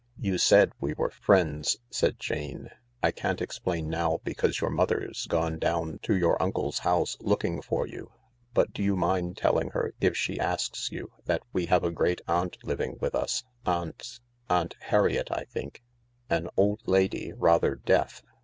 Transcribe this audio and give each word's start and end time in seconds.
"You 0.17 0.39
said 0.39 0.71
we 0.81 0.95
were 0.95 1.11
friends," 1.11 1.77
said 1.91 2.17
Jane." 2.17 2.71
I 3.03 3.11
can't 3.11 3.39
explain 3.39 3.87
now, 3.87 4.19
because 4.23 4.59
your 4.59 4.71
mother's 4.71 5.27
gone 5.27 5.59
down 5.59 5.99
to 6.01 6.17
your 6.17 6.41
uncle's 6.41 6.79
house 6.79 7.17
looking 7.19 7.61
for 7.61 7.85
you, 7.85 8.11
but 8.55 8.73
do 8.73 8.81
you 8.81 8.95
mind 8.95 9.37
telling 9.37 9.69
her, 9.73 9.93
if 10.01 10.17
she 10.17 10.39
asks 10.39 10.91
you, 10.91 11.11
that 11.25 11.43
we 11.53 11.67
have 11.67 11.83
a 11.83 11.91
great 11.91 12.19
aunt 12.27 12.57
living 12.63 12.97
with 12.99 13.13
us? 13.13 13.43
Aunt— 13.63 14.19
Aunt 14.49 14.73
Harriet, 14.79 15.29
I 15.29 15.43
think; 15.43 15.83
an 16.31 16.49
old 16.57 16.81
lady, 16.87 17.31
rather 17.33 17.75
deaf. 17.75 18.23